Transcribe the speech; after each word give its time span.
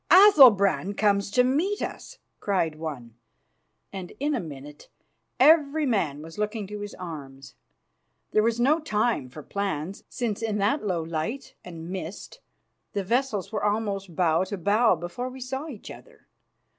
"Athalbrand 0.09 0.97
comes 0.97 1.29
to 1.29 1.43
meet 1.43 1.79
us!" 1.79 2.17
cried 2.39 2.73
one, 2.79 3.13
and 3.93 4.13
in 4.19 4.33
a 4.33 4.39
minute 4.39 4.89
every 5.39 5.85
man 5.85 6.23
was 6.23 6.39
looking 6.39 6.65
to 6.65 6.79
his 6.79 6.95
arms. 6.95 7.53
There 8.31 8.41
was 8.41 8.59
no 8.59 8.79
time 8.79 9.29
for 9.29 9.43
plans, 9.43 10.03
since 10.09 10.41
in 10.41 10.57
that 10.57 10.83
low 10.83 11.03
light 11.03 11.53
and 11.63 11.91
mist 11.91 12.39
the 12.93 13.03
vessels 13.03 13.51
were 13.51 13.63
almost 13.63 14.15
bow 14.15 14.43
to 14.45 14.57
bow 14.57 14.95
before 14.95 15.29
we 15.29 15.39
saw 15.39 15.67
each 15.67 15.91
other. 15.91 16.25